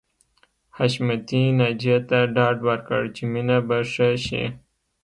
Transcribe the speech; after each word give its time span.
حشمتي 0.75 1.41
ناجیې 1.59 1.97
ته 2.09 2.19
ډاډ 2.35 2.57
ورکړ 2.67 3.01
چې 3.15 3.23
مينه 3.33 3.57
به 3.67 3.77
ښه 3.91 4.09
شي 4.25 4.43